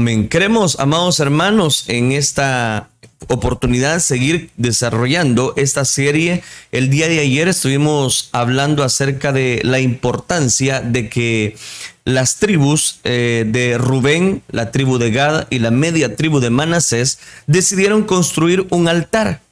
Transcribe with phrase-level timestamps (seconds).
[0.00, 0.28] Amén.
[0.28, 2.88] Queremos, amados hermanos, en esta
[3.28, 6.42] oportunidad seguir desarrollando esta serie.
[6.72, 11.54] El día de ayer estuvimos hablando acerca de la importancia de que
[12.06, 17.18] las tribus eh, de Rubén, la tribu de Gad y la media tribu de Manasés
[17.46, 19.42] decidieron construir un altar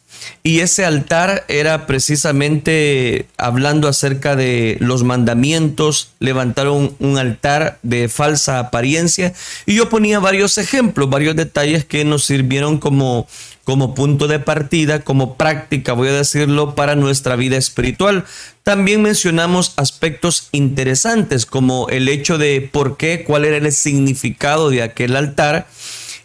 [0.42, 8.58] y ese altar era precisamente hablando acerca de los mandamientos, levantaron un altar de falsa
[8.58, 9.34] apariencia
[9.66, 13.26] y yo ponía varios ejemplos, varios detalles que nos sirvieron como,
[13.64, 18.24] como punto de partida, como práctica, voy a decirlo, para nuestra vida espiritual.
[18.62, 24.82] También mencionamos aspectos interesantes como el hecho de por qué, cuál era el significado de
[24.82, 25.66] aquel altar.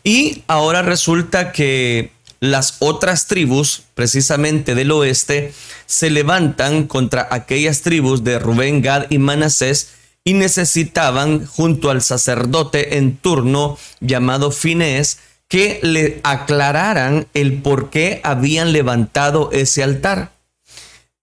[0.03, 2.11] Y ahora resulta que
[2.43, 5.53] las otras tribus, precisamente del oeste,
[5.85, 9.91] se levantan contra aquellas tribus de Rubén, Gad y Manasés
[10.25, 18.19] y necesitaban, junto al sacerdote en turno llamado Finés, que le aclararan el por qué
[18.25, 20.33] habían levantado ese altar.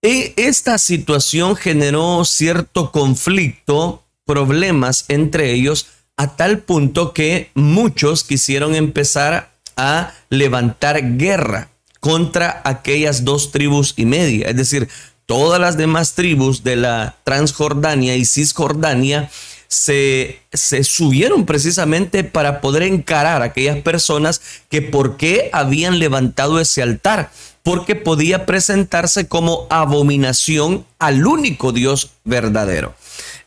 [0.01, 5.85] Y esta situación generó cierto conflicto, problemas entre ellos,
[6.17, 9.50] a tal punto que muchos quisieron empezar
[9.81, 14.47] a levantar guerra contra aquellas dos tribus y media.
[14.47, 14.87] Es decir,
[15.25, 19.31] todas las demás tribus de la Transjordania y Cisjordania
[19.67, 26.59] se, se, subieron precisamente para poder encarar a aquellas personas que por qué habían levantado
[26.59, 27.31] ese altar,
[27.63, 32.93] porque podía presentarse como abominación al único Dios verdadero.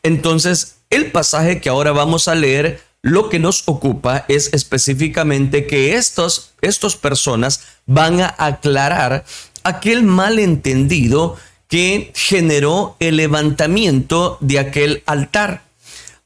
[0.02, 5.94] Entonces, el pasaje que ahora vamos a leer lo que nos ocupa es específicamente que
[5.94, 9.26] estos, estos personas van a aclarar
[9.62, 11.36] aquel malentendido
[11.68, 15.64] que generó el levantamiento de aquel altar.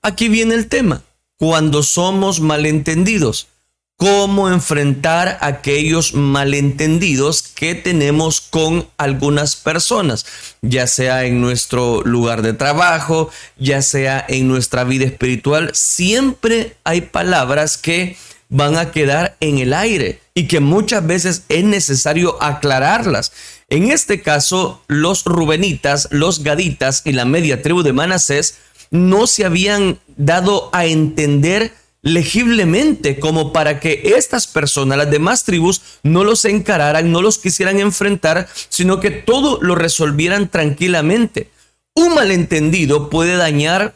[0.03, 1.03] Aquí viene el tema.
[1.37, 3.49] Cuando somos malentendidos,
[3.99, 10.25] cómo enfrentar aquellos malentendidos que tenemos con algunas personas,
[10.63, 15.73] ya sea en nuestro lugar de trabajo, ya sea en nuestra vida espiritual.
[15.75, 18.17] Siempre hay palabras que
[18.49, 23.33] van a quedar en el aire y que muchas veces es necesario aclararlas.
[23.69, 28.59] En este caso, los rubenitas, los gaditas y la media tribu de Manasés
[28.93, 31.73] no se habían dado a entender
[32.09, 37.79] legiblemente como para que estas personas, las demás tribus, no los encararan, no los quisieran
[37.81, 41.51] enfrentar, sino que todo lo resolvieran tranquilamente.
[41.95, 43.95] Un malentendido puede dañar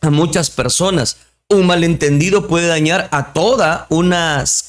[0.00, 1.16] a muchas personas
[1.54, 4.14] un malentendido puede dañar a toda un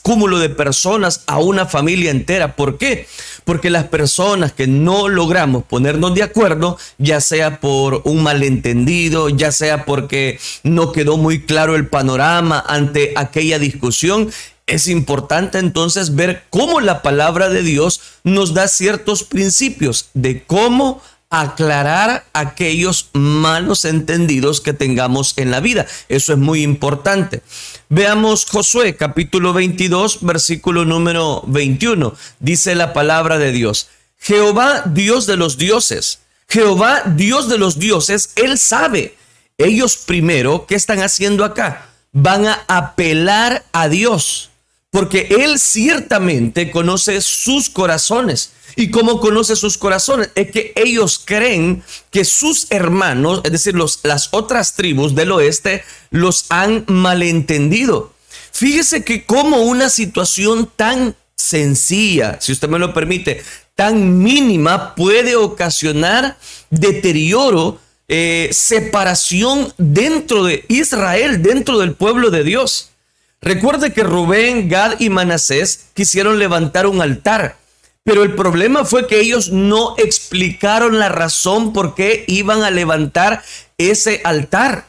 [0.01, 2.55] cúmulo de personas, a una familia entera.
[2.55, 3.07] ¿Por qué?
[3.45, 9.51] Porque las personas que no logramos ponernos de acuerdo, ya sea por un malentendido, ya
[9.51, 14.29] sea porque no quedó muy claro el panorama ante aquella discusión,
[14.65, 21.01] es importante entonces ver cómo la palabra de Dios nos da ciertos principios de cómo
[21.33, 25.87] aclarar aquellos malos entendidos que tengamos en la vida.
[26.07, 27.41] Eso es muy importante.
[27.89, 32.13] Veamos Josué capítulo 22 versículo número 21.
[32.39, 33.89] Dice la palabra de Dios.
[34.19, 36.19] Jehová Dios de los dioses.
[36.47, 39.15] Jehová Dios de los dioses, Él sabe.
[39.57, 41.87] Ellos primero, ¿qué están haciendo acá?
[42.11, 44.51] Van a apelar a Dios,
[44.93, 48.51] porque Él ciertamente conoce sus corazones.
[48.75, 50.29] ¿Y cómo conoce sus corazones?
[50.35, 51.81] Es que ellos creen
[52.11, 58.13] que sus hermanos, es decir, los, las otras tribus del oeste, los han malentendido.
[58.51, 63.43] Fíjese que como una situación tan sencilla, si usted me lo permite,
[63.73, 66.37] tan mínima puede ocasionar
[66.69, 72.91] deterioro, eh, separación dentro de Israel, dentro del pueblo de Dios.
[73.43, 77.57] Recuerde que Rubén, Gad y Manasés quisieron levantar un altar
[78.03, 83.41] pero el problema fue que ellos no explicaron la razón por qué iban a levantar
[83.77, 84.87] ese altar.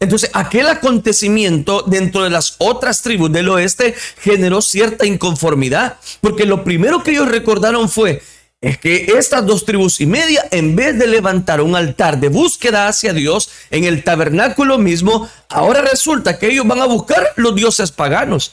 [0.00, 6.64] Entonces, aquel acontecimiento dentro de las otras tribus del oeste generó cierta inconformidad, porque lo
[6.64, 8.22] primero que ellos recordaron fue,
[8.64, 12.88] es que estas dos tribus y media, en vez de levantar un altar de búsqueda
[12.88, 17.92] hacia Dios en el tabernáculo mismo, ahora resulta que ellos van a buscar los dioses
[17.92, 18.52] paganos.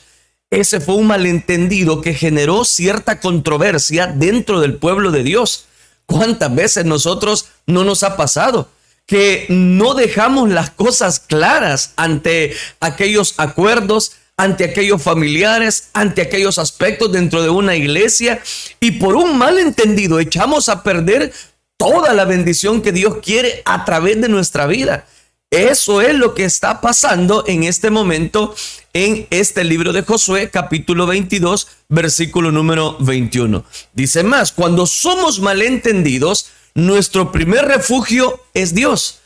[0.50, 5.64] Ese fue un malentendido que generó cierta controversia dentro del pueblo de Dios.
[6.04, 8.68] ¿Cuántas veces nosotros no nos ha pasado?
[9.04, 17.12] que no dejamos las cosas claras ante aquellos acuerdos, ante aquellos familiares, ante aquellos aspectos
[17.12, 18.42] dentro de una iglesia
[18.80, 21.32] y por un malentendido echamos a perder
[21.76, 25.06] toda la bendición que Dios quiere a través de nuestra vida.
[25.50, 28.54] Eso es lo que está pasando en este momento
[28.94, 33.62] en este libro de Josué, capítulo 22, versículo número 21.
[33.92, 39.21] Dice más, cuando somos malentendidos, nuestro primer refugio es Dios.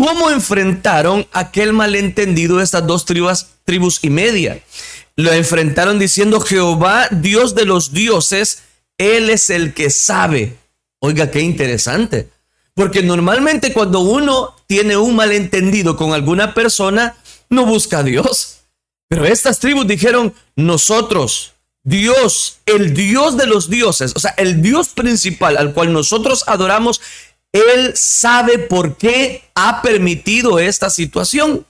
[0.00, 4.58] ¿Cómo enfrentaron aquel malentendido estas dos tribus, tribus y media?
[5.14, 8.62] Lo enfrentaron diciendo, Jehová, Dios de los dioses,
[8.96, 10.56] Él es el que sabe.
[11.00, 12.30] Oiga, qué interesante.
[12.72, 17.16] Porque normalmente cuando uno tiene un malentendido con alguna persona,
[17.50, 18.60] no busca a Dios.
[19.06, 21.52] Pero estas tribus dijeron, nosotros,
[21.82, 27.02] Dios, el Dios de los dioses, o sea, el Dios principal al cual nosotros adoramos,
[27.52, 31.66] Él sabe por qué ha permitido esta situación.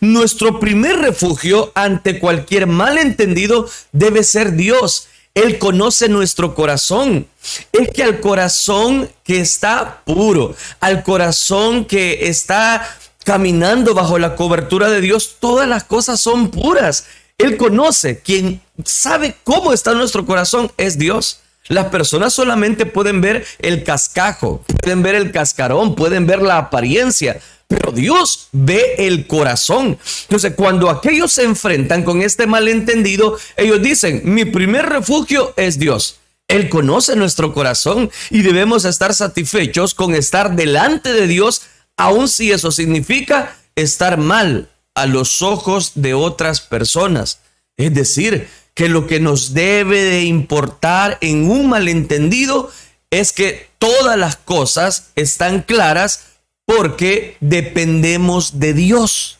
[0.00, 5.06] Nuestro primer refugio ante cualquier malentendido debe ser Dios.
[5.34, 7.28] Él conoce nuestro corazón.
[7.72, 14.90] Es que al corazón que está puro, al corazón que está caminando bajo la cobertura
[14.90, 17.06] de Dios, todas las cosas son puras.
[17.38, 18.18] Él conoce.
[18.18, 21.39] Quien sabe cómo está nuestro corazón es Dios.
[21.70, 27.40] Las personas solamente pueden ver el cascajo, pueden ver el cascarón, pueden ver la apariencia,
[27.68, 29.96] pero Dios ve el corazón.
[30.22, 36.16] Entonces, cuando aquellos se enfrentan con este malentendido, ellos dicen, mi primer refugio es Dios.
[36.48, 41.62] Él conoce nuestro corazón y debemos estar satisfechos con estar delante de Dios,
[41.96, 47.38] aun si eso significa estar mal a los ojos de otras personas.
[47.76, 52.70] Es decir, que lo que nos debe de importar en un malentendido
[53.10, 56.26] es que todas las cosas están claras
[56.64, 59.38] porque dependemos de Dios.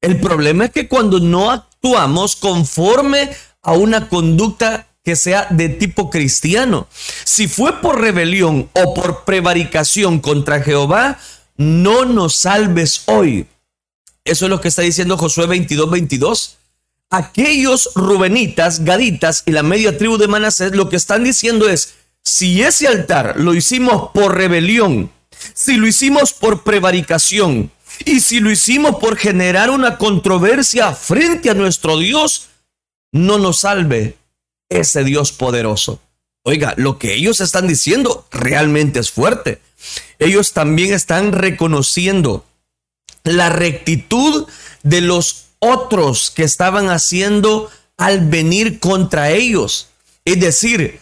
[0.00, 3.30] El problema es que cuando no actuamos conforme
[3.62, 6.86] a una conducta que sea de tipo cristiano,
[7.24, 11.18] si fue por rebelión o por prevaricación contra Jehová,
[11.56, 13.46] no nos salves hoy.
[14.24, 16.58] Eso es lo que está diciendo Josué 22, 22.
[17.10, 22.62] Aquellos rubenitas, gaditas y la media tribu de Manasés lo que están diciendo es, si
[22.62, 25.10] ese altar lo hicimos por rebelión,
[25.54, 27.70] si lo hicimos por prevaricación
[28.04, 32.48] y si lo hicimos por generar una controversia frente a nuestro Dios,
[33.12, 34.18] no nos salve
[34.68, 36.00] ese Dios poderoso.
[36.42, 39.60] Oiga, lo que ellos están diciendo realmente es fuerte.
[40.18, 42.44] Ellos también están reconociendo
[43.24, 44.46] la rectitud
[44.82, 49.88] de los otros que estaban haciendo al venir contra ellos.
[50.24, 51.00] Es decir,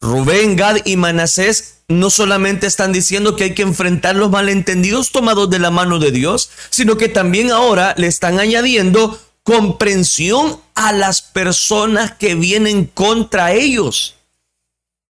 [0.00, 5.50] Rubén, Gad y Manasés no solamente están diciendo que hay que enfrentar los malentendidos tomados
[5.50, 11.22] de la mano de Dios, sino que también ahora le están añadiendo comprensión a las
[11.22, 14.16] personas que vienen contra ellos.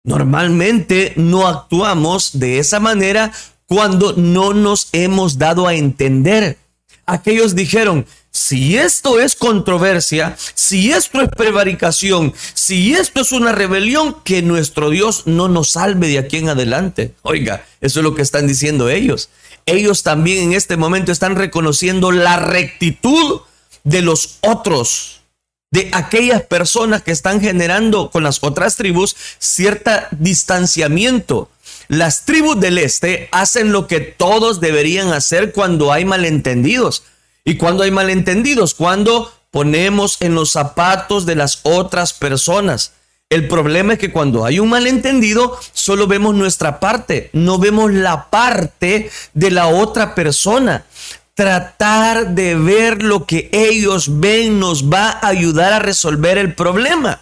[0.04, 3.32] Normalmente no actuamos de esa manera
[3.66, 6.58] cuando no nos hemos dado a entender.
[7.06, 14.16] Aquellos dijeron, si esto es controversia, si esto es prevaricación, si esto es una rebelión,
[14.24, 17.14] que nuestro Dios no nos salve de aquí en adelante.
[17.22, 19.30] Oiga, eso es lo que están diciendo ellos.
[19.66, 23.40] Ellos también en este momento están reconociendo la rectitud
[23.84, 25.22] de los otros,
[25.70, 31.50] de aquellas personas que están generando con las otras tribus cierto distanciamiento.
[31.88, 37.02] Las tribus del este hacen lo que todos deberían hacer cuando hay malentendidos
[37.44, 42.92] y cuando hay malentendidos, cuando ponemos en los zapatos de las otras personas.
[43.28, 48.28] El problema es que cuando hay un malentendido, solo vemos nuestra parte, no vemos la
[48.28, 50.84] parte de la otra persona.
[51.34, 57.20] Tratar de ver lo que ellos ven nos va a ayudar a resolver el problema.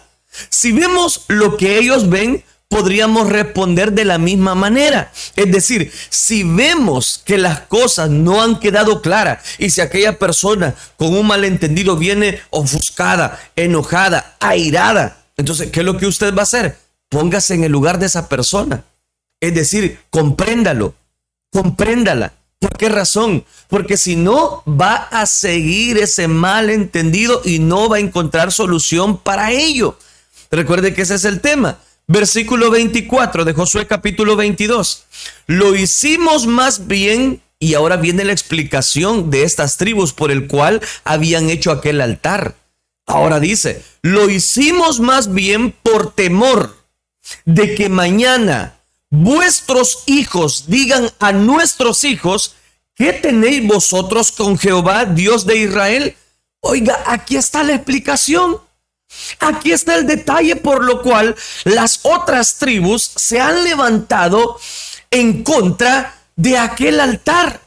[0.49, 5.11] Si vemos lo que ellos ven, podríamos responder de la misma manera.
[5.35, 10.75] Es decir, si vemos que las cosas no han quedado claras y si aquella persona
[10.95, 16.43] con un malentendido viene ofuscada, enojada, airada, entonces, ¿qué es lo que usted va a
[16.43, 16.77] hacer?
[17.09, 18.83] Póngase en el lugar de esa persona.
[19.39, 20.93] Es decir, compréndalo,
[21.51, 22.33] compréndala.
[22.59, 23.45] ¿Por qué razón?
[23.69, 29.51] Porque si no, va a seguir ese malentendido y no va a encontrar solución para
[29.51, 29.97] ello.
[30.51, 31.79] Recuerde que ese es el tema.
[32.11, 35.05] Versículo 24 de Josué capítulo 22.
[35.45, 40.81] Lo hicimos más bien, y ahora viene la explicación de estas tribus por el cual
[41.03, 42.55] habían hecho aquel altar.
[43.05, 46.75] Ahora dice, lo hicimos más bien por temor
[47.45, 48.79] de que mañana
[49.11, 52.55] vuestros hijos digan a nuestros hijos,
[52.95, 56.15] ¿qué tenéis vosotros con Jehová, Dios de Israel?
[56.61, 58.57] Oiga, aquí está la explicación.
[59.39, 64.59] Aquí está el detalle por lo cual las otras tribus se han levantado
[65.11, 67.61] en contra de aquel altar.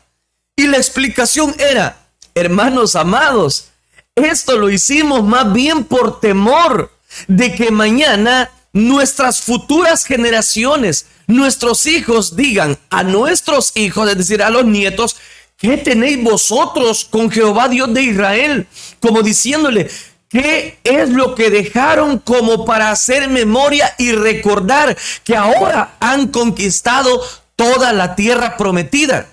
[0.56, 3.68] Y la explicación era, hermanos amados,
[4.14, 6.92] esto lo hicimos más bien por temor
[7.26, 14.50] de que mañana nuestras futuras generaciones, nuestros hijos digan a nuestros hijos, es decir, a
[14.50, 15.16] los nietos,
[15.56, 18.66] ¿qué tenéis vosotros con Jehová Dios de Israel?
[19.00, 19.90] Como diciéndole,
[20.32, 27.22] ¿qué es lo que dejaron como para hacer memoria y recordar que ahora han conquistado
[27.54, 29.28] toda la tierra prometida?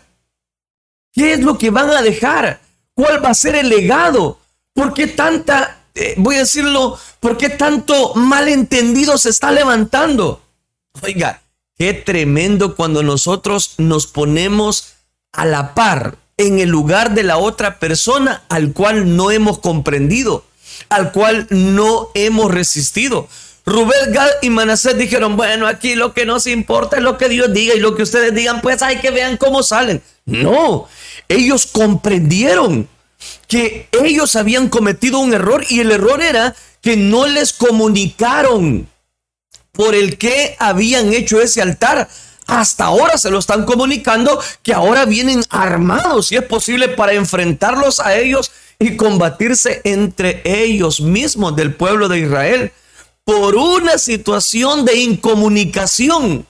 [1.11, 2.59] ¿Qué es lo que van a dejar?
[2.93, 4.39] ¿Cuál va a ser el legado?
[4.73, 10.41] ¿Por qué tanta eh, voy a decirlo, ¿por qué tanto malentendido se está levantando?
[11.01, 11.41] Oiga,
[11.77, 14.93] qué tremendo cuando nosotros nos ponemos
[15.33, 20.45] a la par en el lugar de la otra persona al cual no hemos comprendido,
[20.87, 23.27] al cual no hemos resistido.
[23.65, 27.53] Rubén, Gad y Manasés dijeron, bueno, aquí lo que nos importa es lo que Dios
[27.53, 30.01] diga y lo que ustedes digan, pues hay que vean cómo salen.
[30.25, 30.87] No,
[31.27, 32.87] ellos comprendieron
[33.47, 38.87] que ellos habían cometido un error y el error era que no les comunicaron
[39.71, 42.09] por el que habían hecho ese altar.
[42.47, 47.99] Hasta ahora se lo están comunicando que ahora vienen armados, si es posible, para enfrentarlos
[47.99, 52.71] a ellos y combatirse entre ellos mismos del pueblo de Israel
[53.25, 56.47] por una situación de incomunicación,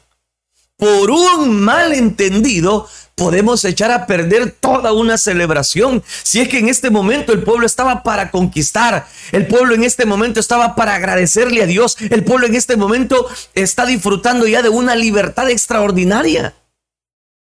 [0.77, 6.01] por un malentendido podemos echar a perder toda una celebración.
[6.24, 10.05] Si es que en este momento el pueblo estaba para conquistar, el pueblo en este
[10.05, 14.69] momento estaba para agradecerle a Dios, el pueblo en este momento está disfrutando ya de
[14.69, 16.55] una libertad extraordinaria.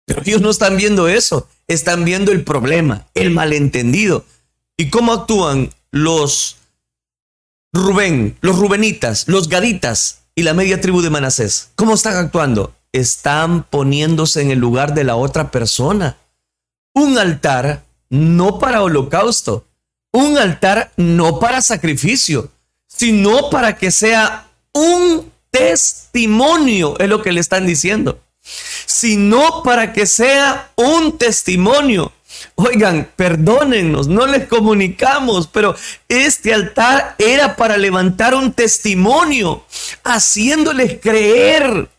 [0.06, 4.24] Pero ellos no están viendo eso, están viendo el problema, el malentendido.
[4.78, 6.58] ¿Y cómo actúan los
[7.74, 11.70] Rubén, los Rubenitas, los Gaditas y la media tribu de Manasés?
[11.76, 12.76] ¿Cómo están actuando?
[12.96, 16.18] están poniéndose en el lugar de la otra persona.
[16.94, 19.68] Un altar no para holocausto,
[20.14, 22.52] un altar no para sacrificio,
[22.88, 28.22] sino para que sea un testimonio, es lo que le están diciendo,
[28.86, 32.14] sino para que sea un testimonio.
[32.56, 35.76] Oigan, perdónennos, no les comunicamos, pero
[36.08, 39.66] este altar era para levantar un testimonio,
[40.04, 41.90] haciéndoles creer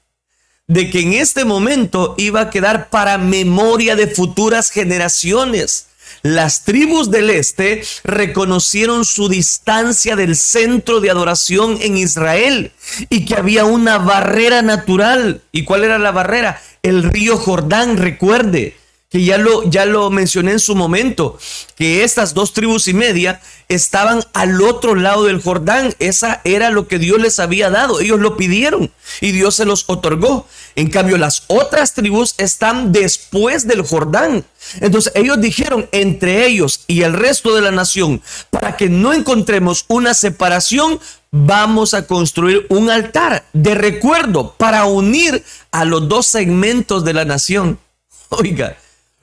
[0.66, 5.88] de que en este momento iba a quedar para memoria de futuras generaciones.
[6.22, 12.72] Las tribus del este reconocieron su distancia del centro de adoración en Israel
[13.10, 15.42] y que había una barrera natural.
[15.52, 16.60] ¿Y cuál era la barrera?
[16.82, 18.76] El río Jordán, recuerde
[19.10, 21.38] que ya lo, ya lo mencioné en su momento,
[21.76, 25.94] que estas dos tribus y media estaban al otro lado del Jordán.
[25.98, 28.00] Esa era lo que Dios les había dado.
[28.00, 30.46] Ellos lo pidieron y Dios se los otorgó.
[30.74, 34.44] En cambio, las otras tribus están después del Jordán.
[34.80, 39.84] Entonces ellos dijeron entre ellos y el resto de la nación, para que no encontremos
[39.88, 40.98] una separación,
[41.30, 47.24] vamos a construir un altar de recuerdo para unir a los dos segmentos de la
[47.24, 47.78] nación.
[48.30, 48.76] Oiga,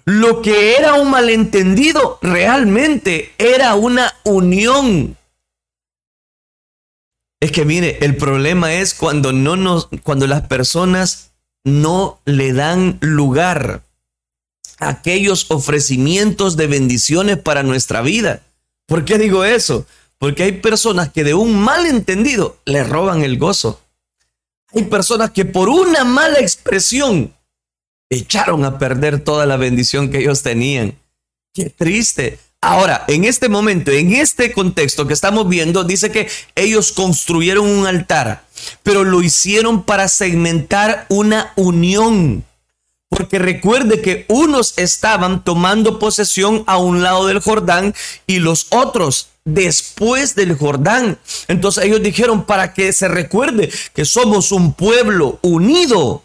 [0.05, 5.17] lo que era un malentendido realmente era una unión.
[7.39, 11.31] Es que mire, el problema es cuando no nos cuando las personas
[11.63, 13.83] no le dan lugar
[14.79, 18.43] a aquellos ofrecimientos de bendiciones para nuestra vida.
[18.85, 19.85] ¿Por qué digo eso?
[20.17, 23.81] Porque hay personas que de un malentendido le roban el gozo.
[24.73, 27.33] Hay personas que por una mala expresión
[28.15, 30.97] echaron a perder toda la bendición que ellos tenían.
[31.53, 32.39] Qué triste.
[32.61, 37.85] Ahora, en este momento, en este contexto que estamos viendo, dice que ellos construyeron un
[37.85, 38.45] altar,
[38.83, 42.45] pero lo hicieron para segmentar una unión.
[43.09, 47.93] Porque recuerde que unos estaban tomando posesión a un lado del Jordán
[48.27, 51.19] y los otros después del Jordán.
[51.47, 56.22] Entonces ellos dijeron para que se recuerde que somos un pueblo unido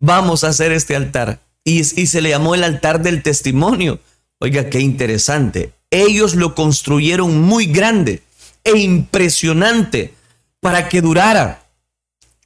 [0.00, 1.40] vamos a hacer este altar.
[1.64, 4.00] Y, se le llamó el altar del testimonio.
[4.40, 5.72] Oiga, qué interesante.
[5.90, 8.22] Ellos lo construyeron muy grande
[8.64, 10.14] e impresionante
[10.60, 11.64] para que durara.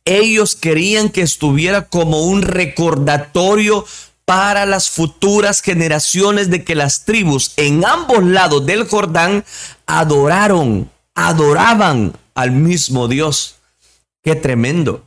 [0.04, 3.84] Ellos querían que estuviera como un recordatorio
[4.24, 9.44] para las futuras generaciones de que las tribus en ambos lados del Jordán
[9.86, 13.56] adoraron, adoraban al mismo Dios.
[14.22, 15.04] Qué tremendo.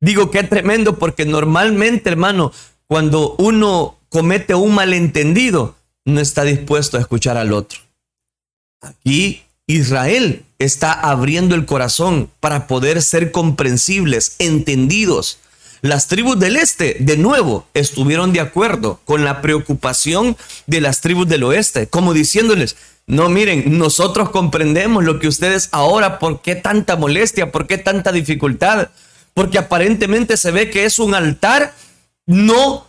[0.00, 2.52] Digo que tremendo porque normalmente, hermano,
[2.86, 7.80] cuando uno comete un malentendido, no está dispuesto a escuchar al otro.
[8.80, 15.38] Aquí Israel está abriendo el corazón para poder ser comprensibles, entendidos.
[15.82, 21.28] Las tribus del este, de nuevo, estuvieron de acuerdo con la preocupación de las tribus
[21.28, 22.76] del oeste, como diciéndoles,
[23.06, 27.50] no, miren, nosotros comprendemos lo que ustedes ahora, ¿por qué tanta molestia?
[27.50, 28.88] ¿Por qué tanta dificultad?
[29.34, 31.74] Porque aparentemente se ve que es un altar
[32.26, 32.86] no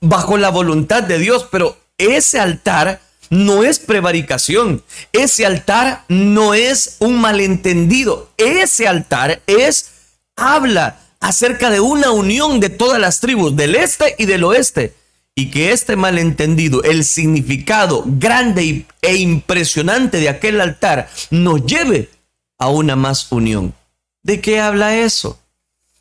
[0.00, 4.82] bajo la voluntad de Dios, pero ese altar no es prevaricación,
[5.12, 9.90] ese altar no es un malentendido, ese altar es,
[10.36, 14.94] habla acerca de una unión de todas las tribus del este y del oeste
[15.34, 22.10] y que este malentendido, el significado grande e impresionante de aquel altar, nos lleve
[22.58, 23.74] a una más unión.
[24.22, 25.40] ¿De qué habla eso?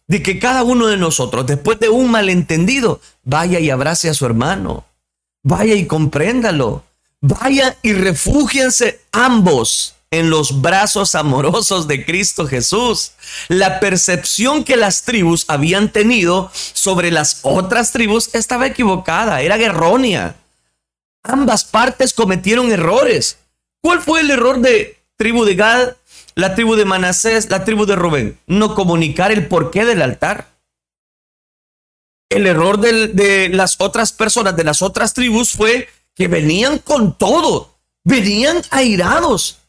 [0.10, 4.26] De que cada uno de nosotros, después de un malentendido, vaya y abrace a su
[4.26, 4.84] hermano,
[5.44, 6.84] vaya y compréndalo,
[7.22, 13.12] vaya y refúgiense ambos en los brazos amorosos de Cristo Jesús.
[13.48, 20.36] La percepción que las tribus habían tenido sobre las otras tribus estaba equivocada, era errónea.
[21.24, 23.38] Ambas partes cometieron errores.
[23.82, 25.96] ¿Cuál fue el error de tribu de Gad,
[26.36, 28.40] la tribu de Manasés, la tribu de Rubén?
[28.48, 30.48] No comunicar el porqué del altar.
[32.30, 37.80] El error de las otras personas, de las otras tribus, fue que venían con todo,
[38.04, 39.60] venían airados,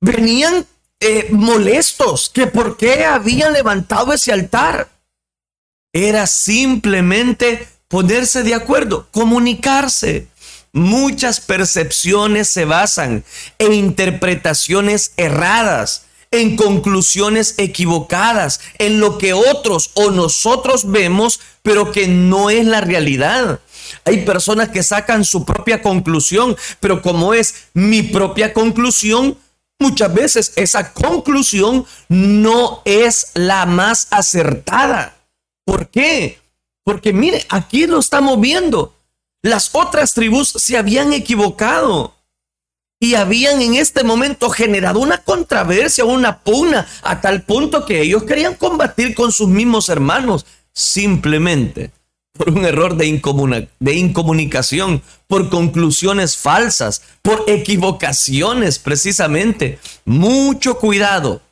[0.00, 0.66] venían
[1.00, 4.90] eh, molestos que por qué habían levantado ese altar.
[5.92, 10.28] Era simplemente ponerse de acuerdo, comunicarse.
[10.74, 13.24] Muchas percepciones se basan
[13.58, 22.08] en interpretaciones erradas, en conclusiones equivocadas, en lo que otros o nosotros vemos, pero que
[22.08, 23.60] no es la realidad.
[24.04, 29.38] Hay personas que sacan su propia conclusión, pero como es mi propia conclusión,
[29.80, 35.16] Muchas veces esa conclusión no es la más acertada.
[35.66, 36.38] ¿Por qué?
[36.84, 38.93] Porque mire, aquí lo estamos viendo.
[39.44, 42.14] Las otras tribus se habían equivocado
[42.98, 48.22] y habían en este momento generado una controversia, una pugna, a tal punto que ellos
[48.22, 50.46] querían combatir con sus mismos hermanos.
[50.72, 51.90] Simplemente
[52.32, 59.78] por un error de, de, incomunicación, por conclusiones falsas, por equivocaciones precisamente.
[60.06, 61.42] Mucho cuidado,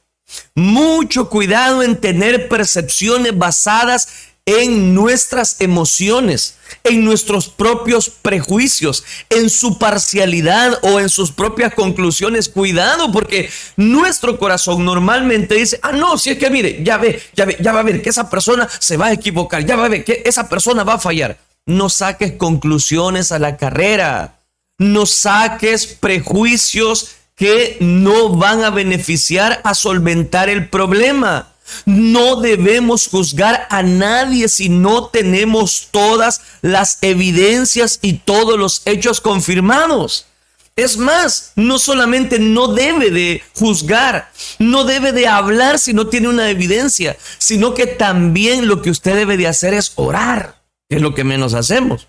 [0.55, 9.79] mucho cuidado en tener percepciones basadas en nuestras emociones, en nuestros propios prejuicios, en su
[9.79, 12.49] parcialidad o en sus propias conclusiones.
[12.49, 17.45] Cuidado, porque nuestro corazón normalmente dice, ah, no, si es que mire, ya ve, ya
[17.45, 19.89] ve, ya va a ver que esa persona se va a equivocar, ya va a
[19.89, 21.39] ver que esa persona va a fallar.
[21.65, 24.41] No saques conclusiones a la carrera,
[24.79, 31.52] no saques prejuicios que no van a beneficiar a solventar el problema.
[31.85, 39.21] No debemos juzgar a nadie si no tenemos todas las evidencias y todos los hechos
[39.21, 40.27] confirmados.
[40.75, 46.29] Es más, no solamente no debe de juzgar, no debe de hablar si no tiene
[46.29, 51.03] una evidencia, sino que también lo que usted debe de hacer es orar, que es
[51.03, 52.09] lo que menos hacemos.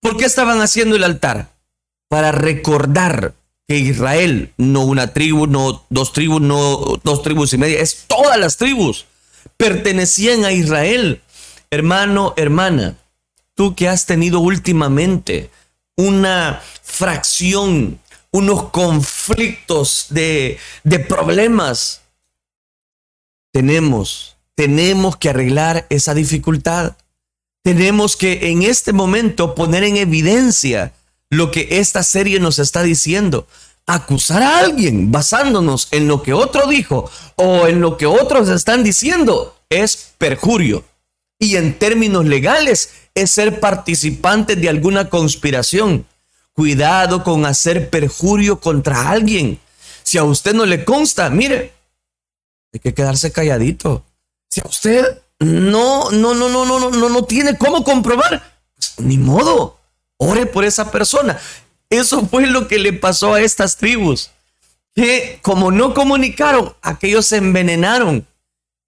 [0.00, 1.48] ¿Por qué estaban haciendo el altar?
[2.08, 3.32] Para recordar
[3.66, 8.38] que Israel, no una tribu, no dos tribus, no dos tribus y media, es todas
[8.38, 9.06] las tribus,
[9.56, 11.22] pertenecían a Israel.
[11.70, 12.96] Hermano, hermana,
[13.54, 15.50] tú que has tenido últimamente
[15.96, 18.00] una fracción,
[18.30, 22.02] unos conflictos de, de problemas,
[23.52, 26.96] tenemos, tenemos que arreglar esa dificultad.
[27.62, 30.92] Tenemos que en este momento poner en evidencia
[31.30, 33.46] lo que esta serie nos está diciendo.
[33.86, 38.82] Acusar a alguien basándonos en lo que otro dijo o en lo que otros están
[38.82, 40.84] diciendo es perjurio.
[41.38, 46.06] Y en términos legales es ser participante de alguna conspiración.
[46.52, 49.60] Cuidado con hacer perjurio contra alguien.
[50.02, 51.72] Si a usted no le consta, mire,
[52.72, 54.04] hay que quedarse calladito.
[54.48, 59.18] Si a usted no, no, no, no, no, no, no tiene cómo comprobar, pues, ni
[59.18, 59.78] modo.
[60.16, 61.38] Ore por esa persona.
[61.90, 64.30] Eso fue lo que le pasó a estas tribus.
[64.94, 68.26] Que como no comunicaron, aquellos se envenenaron.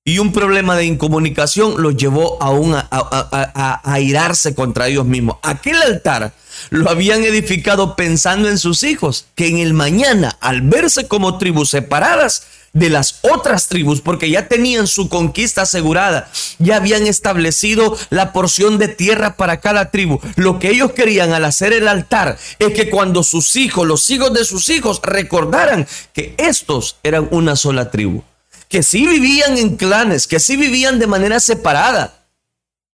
[0.04, 5.38] Y un problema de incomunicación los llevó a, a, a, irarse contra ellos mismos.
[5.42, 6.32] Aquel altar
[6.70, 11.70] lo habían edificado pensando en sus hijos, que en el mañana, al verse como tribus
[11.70, 18.34] separadas, de las otras tribus, porque ya tenían su conquista asegurada, ya habían establecido la
[18.34, 20.20] porción de tierra para cada tribu.
[20.36, 24.34] Lo que ellos querían al hacer el altar es que cuando sus hijos, los hijos
[24.34, 28.22] de sus hijos, recordaran que estos eran una sola tribu,
[28.68, 32.26] que sí vivían en clanes, que sí vivían de manera separada,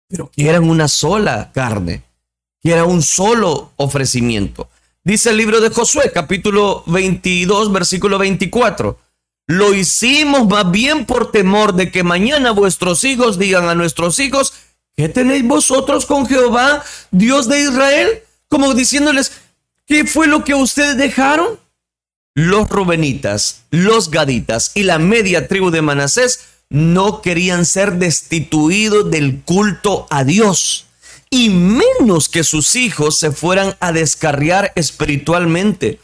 [0.08, 2.04] pero que eran una sola carne,
[2.60, 4.68] que era un solo ofrecimiento.
[5.02, 8.96] Dice el libro de Josué, capítulo 22, versículo 24.
[9.46, 14.54] Lo hicimos más bien por temor de que mañana vuestros hijos digan a nuestros hijos,
[14.96, 18.22] ¿qué tenéis vosotros con Jehová, Dios de Israel?
[18.48, 19.32] Como diciéndoles,
[19.86, 21.58] ¿qué fue lo que ustedes dejaron?
[22.34, 29.42] Los rubenitas, los gaditas y la media tribu de Manasés no querían ser destituidos del
[29.42, 30.86] culto a Dios
[31.28, 35.98] y menos que sus hijos se fueran a descarriar espiritualmente.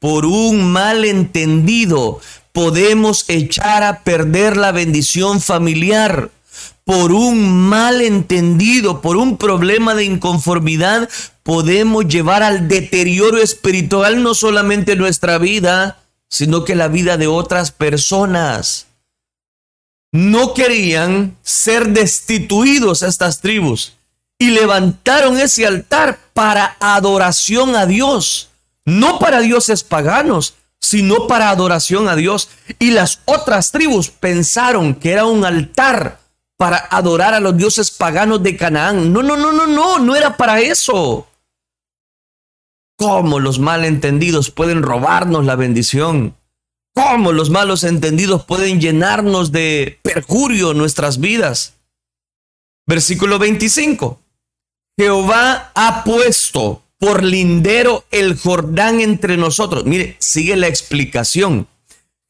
[0.00, 2.20] Por un malentendido
[2.54, 6.30] podemos echar a perder la bendición familiar.
[6.84, 11.08] Por un malentendido, por un problema de inconformidad,
[11.42, 15.98] podemos llevar al deterioro espiritual no solamente nuestra vida,
[16.30, 18.86] sino que la vida de otras personas
[20.12, 23.94] no querían ser destituidos a estas tribus
[24.38, 28.50] y levantaron ese altar para adoración a Dios,
[28.84, 32.50] no para dioses paganos, sino para adoración a Dios.
[32.78, 36.20] Y las otras tribus pensaron que era un altar
[36.56, 39.12] para adorar a los dioses paganos de Canaán.
[39.12, 41.26] No, no, no, no, no, no era para eso.
[42.96, 46.36] ¿Cómo los malentendidos pueden robarnos la bendición?
[46.94, 51.74] ¿Cómo los malos entendidos pueden llenarnos de perjurio nuestras vidas?
[52.86, 54.20] Versículo 25.
[54.96, 59.84] Jehová ha puesto por lindero el Jordán entre nosotros.
[59.84, 61.68] Mire, sigue la explicación.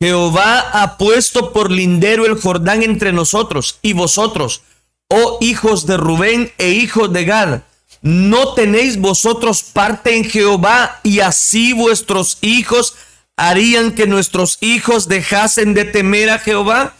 [0.02, 4.62] Jehová ha puesto por lindero el Jordán entre nosotros y vosotros,
[5.08, 7.60] oh hijos de Rubén e hijos de Gad.
[8.02, 12.96] ¿No tenéis vosotros parte en Jehová y así vuestros hijos
[13.36, 16.96] harían que nuestros hijos dejasen de temer a Jehová?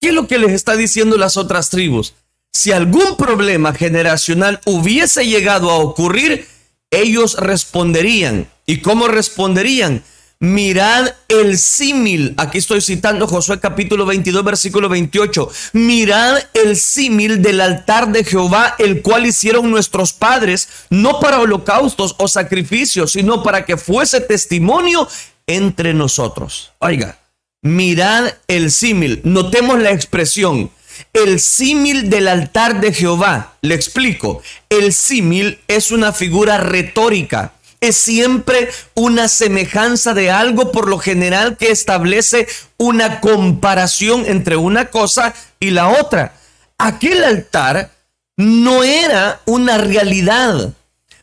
[0.00, 2.14] ¿Qué es lo que les está diciendo las otras tribus?
[2.54, 6.46] Si algún problema generacional hubiese llegado a ocurrir,
[6.88, 8.48] ellos responderían.
[8.64, 10.04] ¿Y cómo responderían?
[10.38, 12.34] Mirad el símil.
[12.36, 15.50] Aquí estoy citando Josué capítulo 22, versículo 28.
[15.72, 22.14] Mirad el símil del altar de Jehová, el cual hicieron nuestros padres, no para holocaustos
[22.18, 25.08] o sacrificios, sino para que fuese testimonio
[25.48, 26.70] entre nosotros.
[26.78, 27.18] Oiga,
[27.62, 29.22] mirad el símil.
[29.24, 30.70] Notemos la expresión.
[31.12, 33.54] El símil del altar de Jehová.
[33.62, 34.42] Le explico.
[34.68, 37.52] El símil es una figura retórica
[37.88, 44.86] es siempre una semejanza de algo por lo general que establece una comparación entre una
[44.86, 46.34] cosa y la otra.
[46.78, 47.90] Aquel altar
[48.36, 50.72] no era una realidad.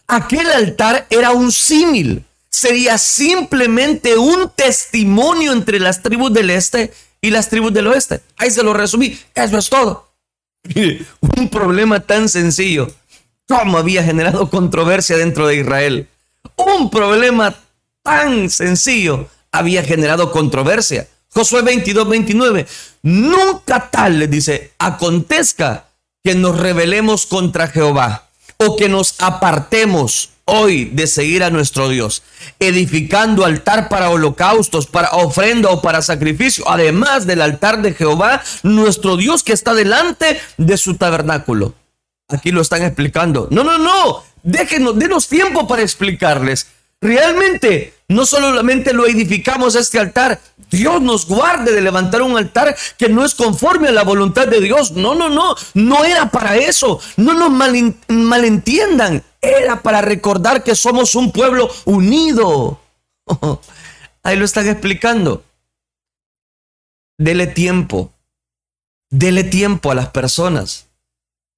[0.07, 2.25] Aquel altar era un símil.
[2.49, 8.21] Sería simplemente un testimonio entre las tribus del este y las tribus del oeste.
[8.37, 9.17] Ahí se lo resumí.
[9.35, 10.11] Eso es todo.
[11.37, 12.91] un problema tan sencillo.
[13.47, 16.07] ¿Cómo había generado controversia dentro de Israel?
[16.55, 17.55] un problema
[18.03, 21.07] tan sencillo había generado controversia.
[21.29, 22.67] Josué 22, 29.
[23.03, 25.85] Nunca tal, le dice, acontezca
[26.23, 32.23] que nos rebelemos contra Jehová o que nos apartemos hoy de seguir a nuestro Dios,
[32.59, 39.17] edificando altar para holocaustos, para ofrenda o para sacrificio, además del altar de Jehová, nuestro
[39.17, 41.73] Dios que está delante de su tabernáculo.
[42.27, 43.47] Aquí lo están explicando.
[43.49, 44.23] No, no, no.
[44.43, 46.67] Déjenos, denos tiempo para explicarles.
[46.99, 53.09] Realmente, no solamente lo edificamos este altar, Dios nos guarde de levantar un altar que
[53.09, 54.91] no es conforme a la voluntad de Dios.
[54.91, 56.99] No, no, no, no era para eso.
[57.17, 57.51] No nos
[58.07, 59.23] malentiendan.
[59.41, 62.79] Era para recordar que somos un pueblo unido.
[64.23, 65.43] ahí lo están explicando.
[67.17, 68.13] Dele tiempo.
[69.09, 70.87] Dele tiempo a las personas.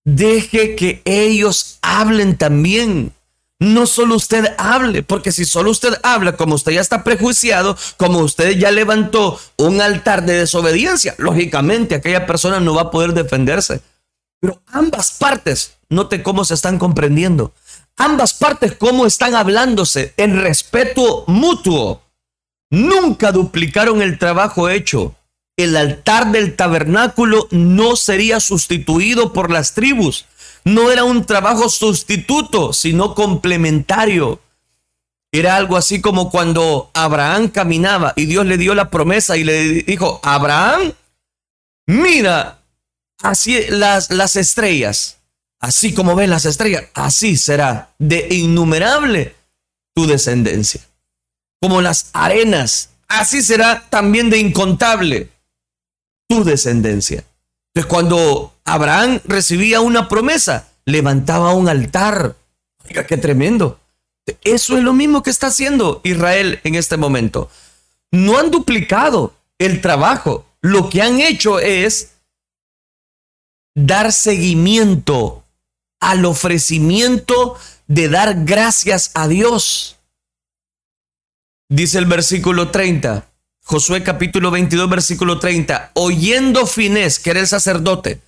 [0.06, 3.14] Deje que ellos hablen también.
[3.60, 8.20] No solo usted hable, porque si solo usted habla, como usted ya está prejuiciado, como
[8.20, 13.82] usted ya levantó un altar de desobediencia, lógicamente aquella persona no va a poder defenderse.
[14.42, 17.54] Pero ambas partes, note cómo se están comprendiendo.
[17.98, 22.02] Ambas partes, cómo están hablándose en respeto mutuo.
[22.70, 25.16] Nunca duplicaron el trabajo hecho
[25.56, 30.26] el altar del tabernáculo no sería sustituido por las tribus.
[30.64, 34.40] No era un trabajo sustituto, sino complementario.
[35.32, 39.84] Era algo así como cuando Abraham caminaba y Dios le dio la promesa y le
[39.84, 40.94] dijo, Abraham,
[41.88, 42.60] mira,
[43.22, 45.18] así las, las estrellas,
[45.64, 49.34] así como ven las estrellas, así será de innumerable
[49.96, 50.82] tu descendencia.
[51.62, 55.30] Como las arenas, así será también de incontable
[56.28, 57.24] tu descendencia.
[57.74, 62.36] Entonces, cuando Abraham recibía una promesa, levantaba un altar.
[62.86, 63.80] Oiga, qué tremendo.
[64.44, 67.50] Eso es lo mismo que está haciendo Israel en este momento.
[68.12, 70.46] No han duplicado el trabajo.
[70.60, 72.16] Lo que han hecho es
[73.76, 75.43] dar seguimiento
[76.04, 79.98] al ofrecimiento de dar gracias a Dios.
[81.70, 83.26] Dice el versículo 30,
[83.64, 88.20] Josué capítulo 22, versículo 30, oyendo Finés, que era el sacerdote,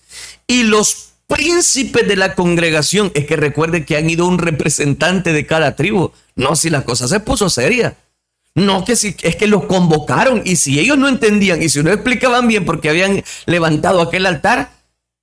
[0.47, 5.45] y los príncipes de la congregación, es que recuerde que han ido un representante de
[5.45, 6.11] cada tribu.
[6.35, 7.97] No, si la cosa se puso seria.
[8.53, 11.91] No, que si es que los convocaron y si ellos no entendían y si no
[11.91, 14.71] explicaban bien porque habían levantado aquel altar,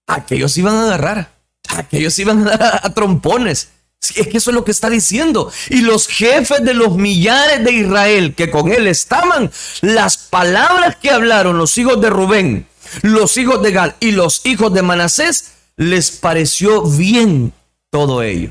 [0.07, 1.33] aquellos iban a agarrar,
[1.77, 3.69] aquellos iban a dar a trompones.
[4.17, 5.53] Es que eso es lo que está diciendo.
[5.71, 11.11] Y los jefes de los millares de Israel que con él estaban, las palabras que
[11.11, 12.67] hablaron los hijos de Rubén,
[13.03, 17.53] los hijos de Gal y los hijos de Manasés, les pareció bien
[17.91, 18.51] todo ello.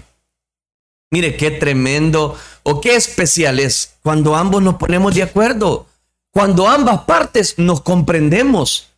[1.12, 5.88] Mire qué tremendo o qué especial es cuando ambos nos ponemos de acuerdo,
[6.32, 8.91] cuando ambas partes nos comprendemos.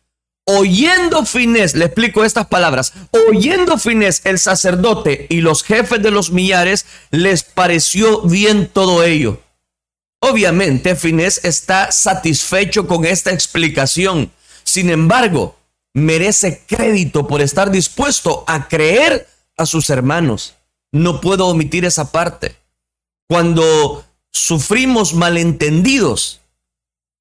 [0.46, 2.92] Oyendo Finés, le explico estas palabras,
[3.28, 9.40] oyendo Finés el sacerdote y los jefes de los millares, les pareció bien todo ello.
[10.20, 14.32] Obviamente Finés está satisfecho con esta explicación.
[14.64, 15.56] Sin embargo,
[15.94, 19.26] merece crédito por estar dispuesto a creer
[19.56, 20.56] a sus hermanos.
[20.92, 22.56] No puedo omitir esa parte.
[23.28, 26.40] Cuando sufrimos malentendidos,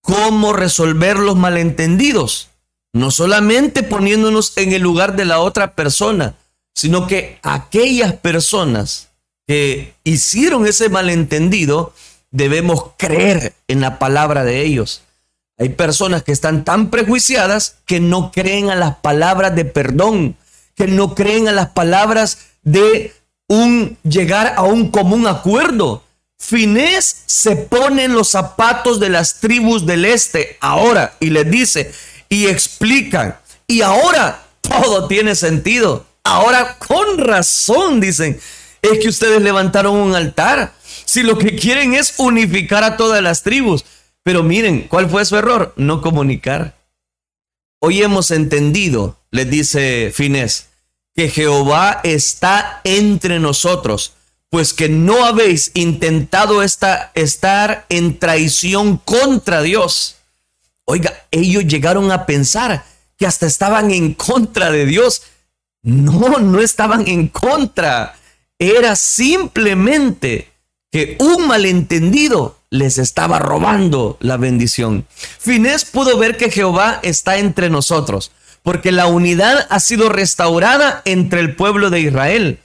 [0.02, 2.50] ¿cómo resolver los malentendidos?
[2.94, 6.36] No solamente poniéndonos en el lugar de la otra persona,
[6.74, 9.10] sino que aquellas personas
[9.48, 11.94] que hicieron ese malentendido,
[12.32, 15.02] debemos creer en la palabra de ellos.
[15.58, 20.36] Hay personas que están tan prejuiciadas que no creen a las palabras de perdón,
[20.76, 23.14] que no creen a las palabras de
[23.48, 26.04] un llegar a un común acuerdo.
[26.40, 31.92] Finés se pone en los zapatos de las tribus del este ahora y les dice,
[32.34, 33.38] y explican.
[33.68, 36.06] Y ahora todo tiene sentido.
[36.24, 38.40] Ahora con razón dicen,
[38.82, 40.74] es que ustedes levantaron un altar.
[41.06, 43.86] Si lo que quieren es unificar a todas las tribus.
[44.24, 45.74] Pero miren, ¿cuál fue su error?
[45.76, 46.76] No comunicar.
[47.80, 50.70] Hoy hemos entendido, les dice Finés,
[51.16, 54.14] que Jehová está entre nosotros,
[54.50, 60.16] pues que no habéis intentado esta, estar en traición contra Dios
[60.86, 62.84] Oiga, ellos llegaron a pensar
[63.18, 65.24] que hasta estaban en contra de Dios.
[65.82, 68.16] No, no estaban en contra.
[68.60, 70.50] Era simplemente
[70.92, 75.06] que un malentendido les estaba robando la bendición.
[75.40, 81.40] Finés pudo ver que Jehová está entre nosotros, porque la unidad ha sido restaurada entre
[81.40, 82.60] el pueblo de Israel.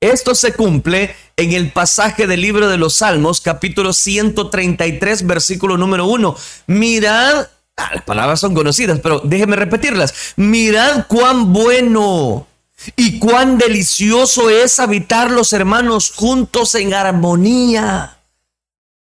[0.00, 6.06] Esto se cumple en el pasaje del libro de los Salmos, capítulo 133, versículo número
[6.06, 6.36] 1.
[6.68, 10.34] Mirad, ah, las palabras son conocidas, pero déjenme repetirlas.
[10.36, 12.46] Mirad cuán bueno
[12.94, 18.20] y cuán delicioso es habitar los hermanos juntos en armonía.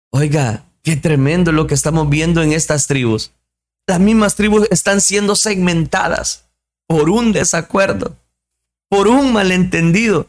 [0.09, 3.31] Oiga, qué tremendo lo que estamos viendo en estas tribus.
[3.87, 6.43] Las mismas tribus están siendo segmentadas
[6.87, 8.17] por un desacuerdo,
[8.89, 10.27] por un malentendido.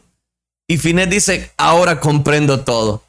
[0.67, 3.03] Y Finet dice, ahora comprendo todo.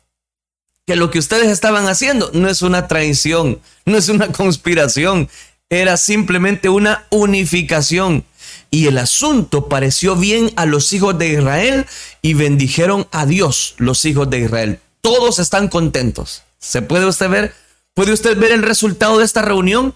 [0.86, 5.28] Que lo que ustedes estaban haciendo no es una traición, no es una conspiración,
[5.68, 8.24] era simplemente una unificación.
[8.70, 11.86] Y el asunto pareció bien a los hijos de Israel
[12.22, 14.80] y bendijeron a Dios los hijos de Israel.
[15.00, 16.42] Todos están contentos.
[16.58, 17.54] ¿Se puede usted ver?
[17.94, 19.94] ¿Puede usted ver el resultado de esta reunión?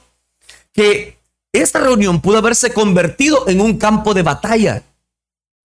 [0.73, 1.18] Que
[1.53, 4.83] esta reunión pudo haberse convertido en un campo de batalla.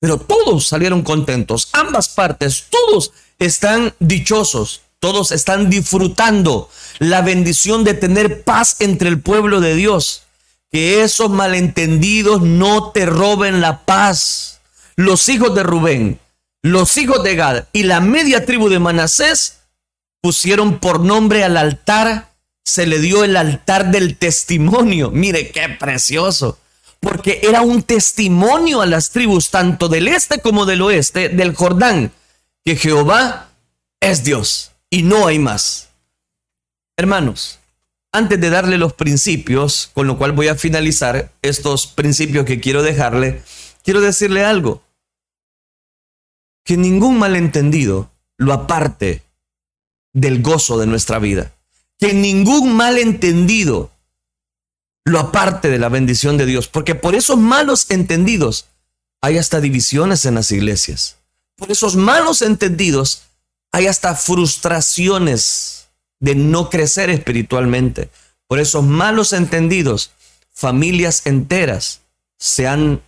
[0.04, 7.94] Pero todos salieron contentos, ambas partes, todos están dichosos, todos están disfrutando la bendición de
[7.94, 10.24] tener paz entre el pueblo de Dios.
[10.70, 14.60] Que esos malentendidos no te roben la paz.
[14.94, 16.20] Los hijos de Rubén,
[16.60, 19.60] los hijos de Gad y la media tribu de Manasés
[20.20, 22.28] pusieron por nombre al altar,
[22.62, 25.10] se le dio el altar del testimonio.
[25.10, 26.58] Mire qué precioso
[27.04, 32.12] porque era un testimonio a las tribus, tanto del este como del oeste, del Jordán,
[32.64, 33.50] que Jehová
[34.00, 35.90] es Dios y no hay más.
[36.96, 37.58] Hermanos,
[38.10, 42.82] antes de darle los principios, con lo cual voy a finalizar estos principios que quiero
[42.82, 43.42] dejarle,
[43.82, 44.82] quiero decirle algo.
[46.64, 49.22] Que ningún malentendido lo aparte
[50.14, 51.52] del gozo de nuestra vida.
[51.98, 53.90] Que ningún malentendido
[55.04, 58.66] lo aparte de la bendición de Dios, porque por esos malos entendidos
[59.20, 61.16] hay hasta divisiones en las iglesias.
[61.56, 63.22] Por esos malos entendidos
[63.72, 65.88] hay hasta frustraciones
[66.20, 68.08] de no crecer espiritualmente.
[68.46, 70.12] Por esos malos entendidos,
[70.52, 72.00] familias enteras
[72.38, 73.02] se han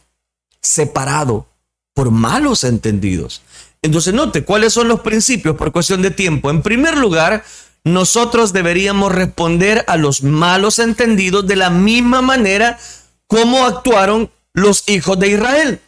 [0.61, 1.47] separado
[1.95, 3.43] por malos entendidos.
[3.83, 6.51] Entonces, note cuáles son los principios por cuestión de tiempo.
[6.51, 7.45] En primer lugar,
[7.87, 12.81] nosotros deberíamos responder a los malos entendidos de la misma manera
[13.29, 15.81] como actuaron los hijos de Israel.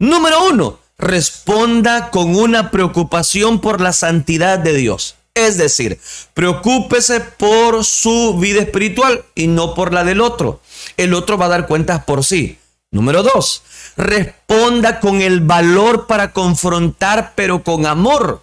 [0.00, 5.14] Número uno, responda con una preocupación por la santidad de Dios.
[5.32, 6.00] Es decir,
[6.34, 10.60] preocúpese por su vida espiritual y no por la del otro.
[10.96, 12.58] El otro va a dar cuentas por sí.
[12.90, 13.62] Número dos,
[13.96, 18.42] responda con el valor para confrontar, pero con amor.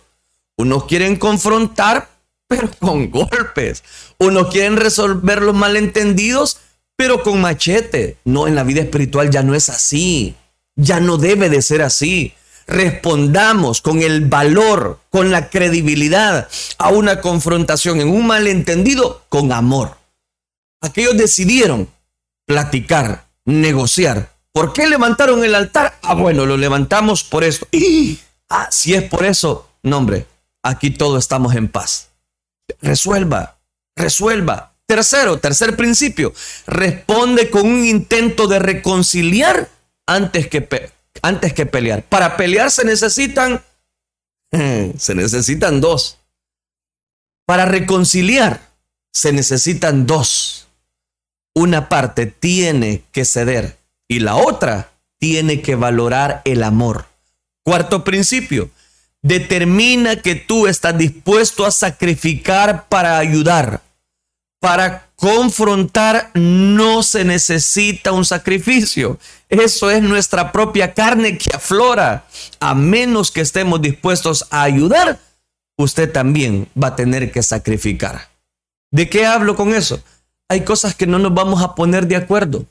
[0.56, 2.11] Unos quieren confrontar,
[2.52, 3.82] pero con golpes.
[4.18, 6.58] Unos quieren resolver los malentendidos,
[6.98, 8.18] pero con machete.
[8.26, 10.36] No, en la vida espiritual ya no es así.
[10.76, 12.34] Ya no debe de ser así.
[12.68, 19.98] Respondamos con el valor, con la credibilidad a una confrontación en un malentendido con amor.
[20.82, 21.88] Aquellos decidieron
[22.46, 25.98] platicar, negociar, ¿Por qué levantaron el altar?
[26.02, 27.66] Ah, bueno, lo levantamos por esto.
[28.50, 30.26] ah, si es por eso, no hombre,
[30.62, 32.11] aquí todos estamos en paz.
[32.82, 33.60] Resuelva,
[33.96, 34.76] resuelva.
[34.86, 36.34] Tercero, tercer principio,
[36.68, 39.70] responde con un intento de reconciliar
[40.06, 42.04] antes que, antes que pelear.
[42.04, 43.64] Para pelear se necesitan,
[44.98, 46.18] se necesitan dos.
[47.46, 48.60] Para reconciliar
[49.14, 50.68] se necesitan dos.
[51.56, 53.78] Una parte tiene que ceder
[54.10, 57.06] y la otra tiene que valorar el amor.
[57.64, 58.72] Cuarto principio,
[59.22, 63.82] determina que tú estás dispuesto a sacrificar para ayudar.
[64.60, 69.20] Para confrontar no se necesita un sacrificio.
[69.50, 72.26] Eso es nuestra propia carne que aflora.
[72.60, 75.20] A menos que estemos dispuestos a ayudar,
[75.78, 78.30] usted también va a tener que sacrificar.
[78.92, 80.02] ¿De qué hablo con eso?
[80.50, 82.66] Hay cosas que no nos vamos a poner de acuerdo.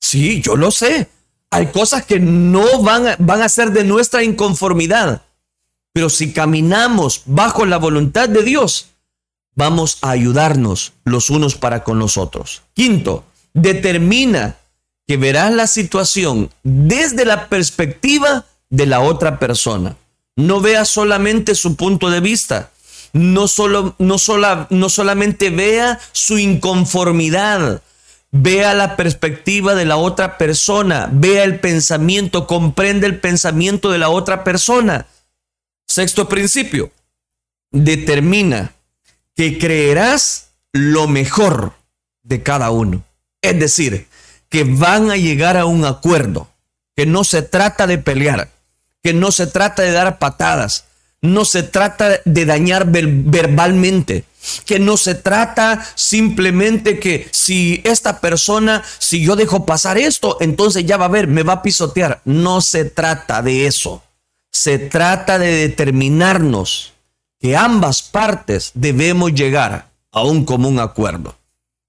[0.00, 1.08] Sí, yo lo sé.
[1.50, 5.22] Hay cosas que no van a, van a ser de nuestra inconformidad.
[5.96, 8.88] Pero si caminamos bajo la voluntad de Dios,
[9.54, 12.64] vamos a ayudarnos los unos para con los otros.
[12.74, 14.56] Quinto, determina
[15.06, 19.96] que verás la situación desde la perspectiva de la otra persona.
[20.36, 22.72] No veas solamente su punto de vista.
[23.14, 24.16] No, solo, no,
[24.68, 27.80] no solamente vea su inconformidad,
[28.32, 34.10] Vea la perspectiva de la otra persona, vea el pensamiento, comprende el pensamiento de la
[34.10, 35.06] otra persona.
[35.86, 36.90] Sexto principio,
[37.70, 38.74] determina
[39.34, 41.74] que creerás lo mejor
[42.22, 43.04] de cada uno.
[43.40, 44.08] Es decir,
[44.48, 46.48] que van a llegar a un acuerdo,
[46.94, 48.50] que no se trata de pelear,
[49.02, 50.84] que no se trata de dar patadas,
[51.20, 54.24] no se trata de dañar verbalmente,
[54.64, 60.86] que no se trata simplemente que si esta persona, si yo dejo pasar esto, entonces
[60.86, 62.20] ya va a ver, me va a pisotear.
[62.24, 64.02] No se trata de eso.
[64.56, 66.94] Se trata de determinarnos
[67.38, 71.36] que ambas partes debemos llegar a un común acuerdo.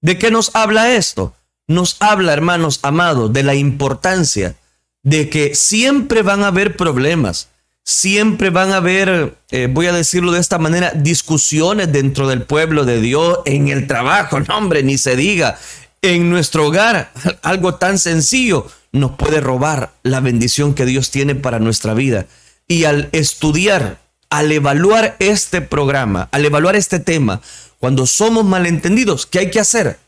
[0.02, 1.34] ¿De qué nos habla esto?
[1.66, 4.54] Nos habla, hermanos amados, de la importancia
[5.02, 7.48] de que siempre van a haber problemas,
[7.84, 12.84] siempre van a haber, eh, voy a decirlo de esta manera, discusiones dentro del pueblo
[12.84, 15.58] de Dios, en el trabajo, no hombre, ni se diga,
[16.02, 21.60] en nuestro hogar, algo tan sencillo nos puede robar la bendición que Dios tiene para
[21.60, 22.26] nuestra vida.
[22.68, 23.98] Y al estudiar,
[24.30, 27.40] al evaluar este programa, al evaluar este tema,
[27.78, 29.98] cuando somos malentendidos, ¿qué hay que hacer?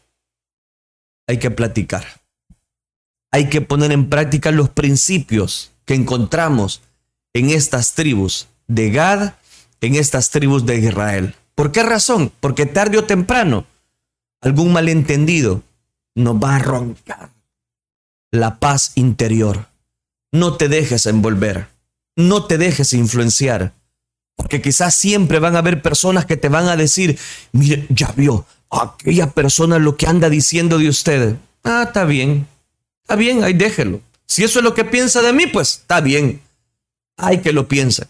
[1.26, 2.20] Hay que platicar.
[3.32, 6.82] Hay que poner en práctica los principios que encontramos
[7.32, 9.34] en estas tribus de Gad,
[9.80, 11.34] en estas tribus de Israel.
[11.54, 12.32] ¿Por qué razón?
[12.40, 13.66] Porque tarde o temprano
[14.40, 15.62] algún malentendido
[16.14, 17.30] nos va a roncar
[18.30, 19.68] la paz interior.
[20.32, 21.68] No te dejes envolver,
[22.20, 23.74] no te dejes influenciar,
[24.36, 27.18] porque quizás siempre van a haber personas que te van a decir,
[27.52, 31.36] mire, ya vio, aquella persona lo que anda diciendo de usted.
[31.64, 32.46] Ah, está bien,
[33.02, 34.00] está bien, ahí déjelo.
[34.26, 36.40] Si eso es lo que piensa de mí, pues está bien.
[37.16, 38.06] Hay que lo piense.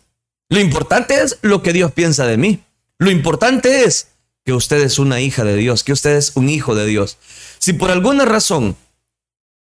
[0.50, 2.62] Lo importante es lo que Dios piensa de mí.
[2.98, 4.08] Lo importante es
[4.44, 7.18] que usted es una hija de Dios, que usted es un hijo de Dios.
[7.58, 8.76] Si por alguna razón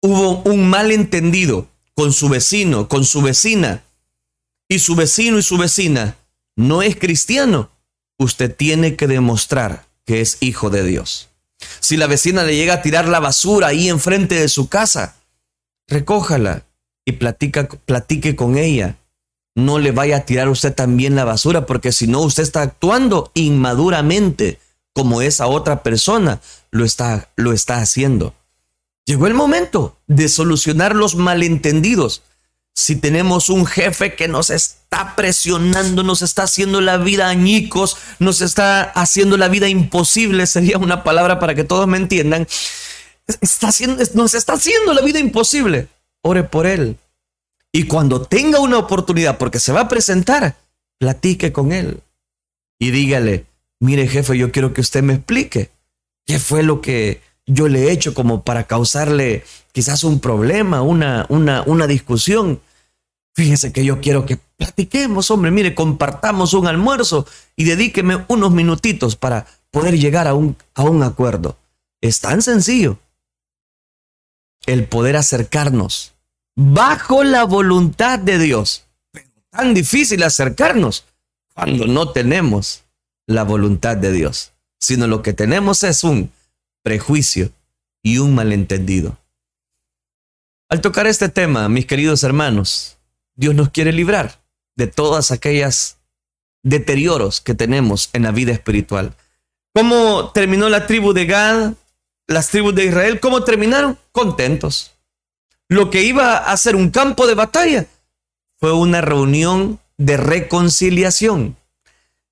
[0.02, 3.82] hubo un malentendido con su vecino, con su vecina,
[4.68, 6.16] y su vecino y su vecina
[6.56, 7.70] no es cristiano,
[8.18, 11.28] usted tiene que demostrar que es hijo de Dios.
[11.80, 15.16] Si la vecina le llega a tirar la basura ahí enfrente de su casa,
[15.86, 16.64] recójala
[17.04, 18.98] y platique con ella.
[19.54, 23.32] No le vaya a tirar usted también la basura, porque si no, usted está actuando
[23.34, 24.60] inmaduramente
[24.92, 26.40] como esa otra persona
[26.70, 28.34] lo está, lo está haciendo.
[29.06, 32.22] Llegó el momento de solucionar los malentendidos.
[32.78, 38.40] Si tenemos un jefe que nos está presionando, nos está haciendo la vida añicos, nos
[38.40, 42.46] está haciendo la vida imposible, sería una palabra para que todos me entiendan,
[43.40, 45.88] está haciendo, nos está haciendo la vida imposible.
[46.22, 46.96] Ore por él.
[47.72, 50.54] Y cuando tenga una oportunidad, porque se va a presentar,
[51.00, 52.00] platique con él
[52.78, 53.46] y dígale,
[53.80, 55.72] mire jefe, yo quiero que usted me explique
[56.26, 61.26] qué fue lo que yo le he hecho como para causarle quizás un problema, una,
[61.28, 62.60] una, una discusión.
[63.34, 69.16] Fíjese que yo quiero que platiquemos, hombre, mire, compartamos un almuerzo y dedíqueme unos minutitos
[69.16, 71.56] para poder llegar a un, a un acuerdo.
[72.00, 72.98] Es tan sencillo
[74.66, 76.14] el poder acercarnos
[76.56, 78.84] bajo la voluntad de Dios.
[79.12, 81.04] Pero tan difícil acercarnos
[81.54, 82.84] cuando no tenemos
[83.26, 86.32] la voluntad de Dios, sino lo que tenemos es un
[86.82, 87.50] prejuicio
[88.02, 89.18] y un malentendido.
[90.68, 92.97] Al tocar este tema, mis queridos hermanos,
[93.38, 94.38] Dios nos quiere librar
[94.76, 95.96] de todas aquellas
[96.62, 99.14] deterioros que tenemos en la vida espiritual.
[99.74, 101.72] ¿Cómo terminó la tribu de Gad
[102.28, 103.98] las tribus de Israel, ¿cómo terminaron?
[104.12, 104.92] Contentos.
[105.66, 107.86] Lo que iba a ser un campo de batalla
[108.58, 111.56] fue una reunión de reconciliación.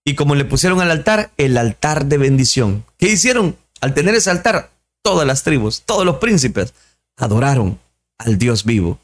[0.04, 2.84] Y como le pusieron al altar, el altar de bendición.
[2.98, 3.56] ¿Qué hicieron?
[3.80, 4.70] Al tener ese altar,
[5.02, 6.74] todas las tribus, todos los príncipes,
[7.16, 7.80] adoraron
[8.18, 9.00] al Dios vivo.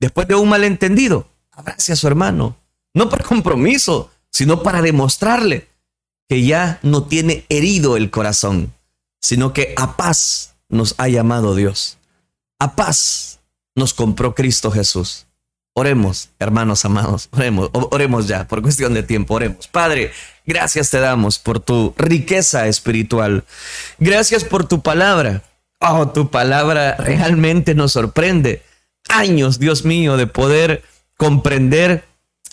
[0.00, 2.56] Después de un malentendido, abrace a su hermano,
[2.94, 5.68] no por compromiso, sino para demostrarle
[6.28, 8.72] que ya no tiene herido el corazón
[9.20, 11.98] sino que a paz nos ha llamado Dios.
[12.58, 13.40] A paz
[13.74, 15.26] nos compró Cristo Jesús.
[15.74, 19.68] Oremos, hermanos amados, oremos, oremos ya, por cuestión de tiempo, oremos.
[19.68, 20.12] Padre,
[20.44, 23.44] gracias te damos por tu riqueza espiritual.
[23.98, 25.42] Gracias por tu palabra.
[25.80, 28.62] Oh, tu palabra realmente nos sorprende.
[29.08, 30.82] Años, Dios mío, de poder
[31.16, 32.04] comprender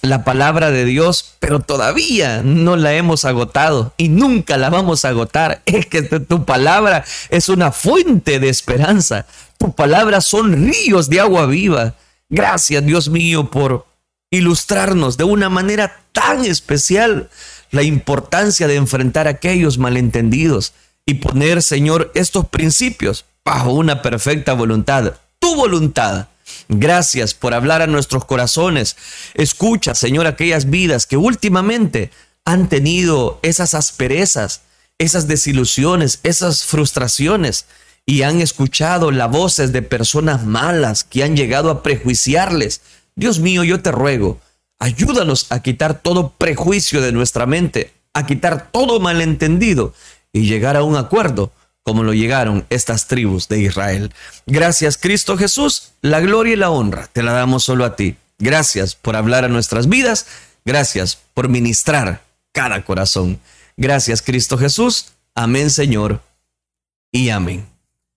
[0.02, 5.10] la palabra de Dios, pero todavía no la hemos agotado y nunca la vamos a
[5.10, 5.62] agotar.
[5.66, 9.26] Es que tu palabra es una fuente de esperanza.
[9.58, 11.96] Tu palabra son ríos de agua viva.
[12.30, 13.86] Gracias, Dios mío, por
[14.32, 17.30] ilustrarnos de una manera tan especial
[17.72, 20.74] la importancia de enfrentar aquellos malentendidos
[21.06, 26.28] y poner, Señor, estos principios bajo una perfecta voluntad, tu voluntad
[26.68, 28.96] Gracias por hablar a nuestros corazones.
[29.34, 32.12] Escucha, Señor, aquellas vidas que últimamente
[32.44, 34.62] han tenido esas asperezas,
[34.98, 37.66] esas desilusiones, esas frustraciones
[38.06, 42.82] y han escuchado las voces de personas malas que han llegado a prejuiciarles.
[43.16, 44.40] Dios mío, yo te ruego,
[44.80, 49.94] ayúdanos a quitar todo prejuicio de nuestra mente, a quitar todo malentendido
[50.32, 51.52] y llegar a un acuerdo
[51.86, 54.12] como lo llegaron estas tribus de Israel.
[54.48, 58.18] Gracias Cristo Jesús, la gloria y la honra te la damos solo a ti.
[58.40, 60.26] Gracias por hablar a nuestras vidas,
[60.66, 63.40] gracias por ministrar cada corazón.
[63.78, 66.22] Gracias Cristo Jesús, amén Señor
[67.12, 67.75] y amén.